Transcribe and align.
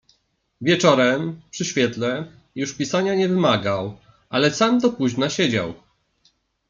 "Wieczorem, 0.61 1.41
przy 1.51 1.65
świetle, 1.65 2.31
już 2.55 2.73
pisania 2.73 3.15
nie 3.15 3.29
wymagał, 3.29 3.97
ale 4.29 4.51
sam 4.51 4.79
do 4.79 4.89
późna 4.89 5.29
siedział." 5.29 5.73